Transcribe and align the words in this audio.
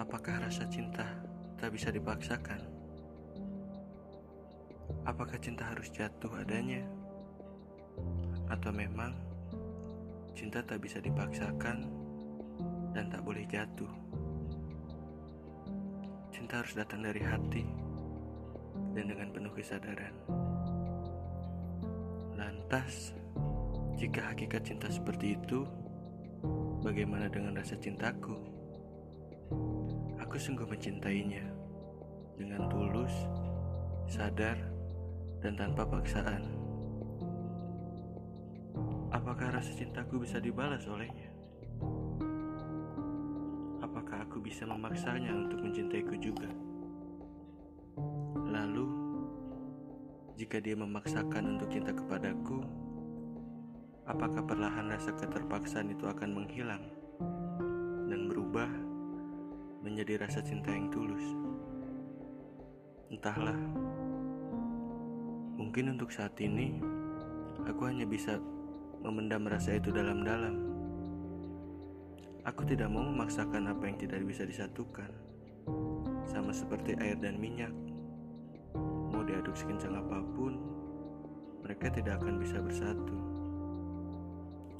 Apakah 0.00 0.40
rasa 0.40 0.64
cinta 0.64 1.04
tak 1.60 1.76
bisa 1.76 1.92
dipaksakan? 1.92 2.56
Apakah 5.04 5.36
cinta 5.36 5.68
harus 5.68 5.92
jatuh 5.92 6.40
adanya? 6.40 6.80
Atau 8.48 8.72
memang 8.72 9.12
cinta 10.32 10.64
tak 10.64 10.80
bisa 10.80 11.04
dipaksakan 11.04 11.84
dan 12.96 13.12
tak 13.12 13.20
boleh 13.20 13.44
jatuh? 13.44 13.92
Cinta 16.32 16.64
harus 16.64 16.72
datang 16.72 17.04
dari 17.04 17.20
hati 17.20 17.68
dan 18.96 19.04
dengan 19.04 19.28
penuh 19.36 19.52
kesadaran. 19.52 20.16
Lantas, 22.40 23.12
jika 24.00 24.32
hakikat 24.32 24.64
cinta 24.64 24.88
seperti 24.88 25.36
itu, 25.36 25.68
bagaimana 26.80 27.28
dengan 27.28 27.60
rasa 27.60 27.76
cintaku? 27.76 28.59
Aku 30.30 30.38
sungguh 30.38 30.62
mencintainya 30.62 31.42
dengan 32.38 32.70
tulus, 32.70 33.10
sadar, 34.06 34.54
dan 35.42 35.58
tanpa 35.58 35.82
paksaan. 35.82 36.46
Apakah 39.10 39.58
rasa 39.58 39.74
cintaku 39.74 40.22
bisa 40.22 40.38
dibalas 40.38 40.86
olehnya? 40.86 41.34
Apakah 43.82 44.22
aku 44.22 44.38
bisa 44.38 44.62
memaksanya 44.70 45.34
untuk 45.34 45.66
mencintaiku 45.66 46.14
juga? 46.22 46.46
Lalu, 48.54 48.86
jika 50.38 50.62
dia 50.62 50.78
memaksakan 50.78 51.58
untuk 51.58 51.74
cinta 51.74 51.90
kepadaku, 51.90 52.62
apakah 54.06 54.46
perlahan 54.46 54.94
rasa 54.94 55.10
keterpaksaan 55.10 55.90
itu 55.90 56.06
akan 56.06 56.30
menghilang 56.38 56.86
dan 58.06 58.30
berubah 58.30 58.89
menjadi 59.90 60.22
rasa 60.22 60.38
cinta 60.38 60.70
yang 60.70 60.86
tulus. 60.94 61.26
Entahlah, 63.10 63.58
mungkin 65.58 65.98
untuk 65.98 66.14
saat 66.14 66.38
ini 66.38 66.78
aku 67.66 67.90
hanya 67.90 68.06
bisa 68.06 68.38
memendam 69.02 69.50
rasa 69.50 69.82
itu 69.82 69.90
dalam-dalam. 69.90 70.70
Aku 72.46 72.62
tidak 72.62 72.86
mau 72.86 73.02
memaksakan 73.02 73.66
apa 73.66 73.90
yang 73.90 73.98
tidak 73.98 74.22
bisa 74.22 74.46
disatukan, 74.46 75.10
sama 76.22 76.54
seperti 76.54 76.94
air 77.02 77.18
dan 77.18 77.36
minyak. 77.42 77.74
Mau 79.10 79.26
diaduk 79.26 79.58
sekencang 79.58 79.98
apa 79.98 80.22
pun, 80.38 80.54
mereka 81.66 81.90
tidak 81.90 82.22
akan 82.22 82.38
bisa 82.38 82.62
bersatu. 82.62 83.18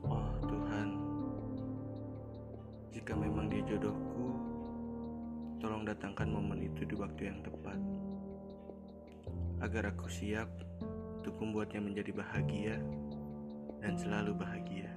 Oh 0.00 0.32
Tuhan, 0.48 0.88
jika 2.90 3.12
memang 3.12 3.52
dia 3.52 3.62
jodohku, 3.68 4.53
Tolong 5.64 5.80
datangkan 5.88 6.28
momen 6.28 6.60
itu 6.60 6.84
di 6.84 6.92
waktu 6.92 7.32
yang 7.32 7.40
tepat, 7.40 7.80
agar 9.64 9.96
aku 9.96 10.12
siap 10.12 10.52
untuk 11.16 11.40
membuatnya 11.40 11.80
menjadi 11.80 12.12
bahagia 12.12 12.76
dan 13.80 13.96
selalu 13.96 14.36
bahagia. 14.36 14.92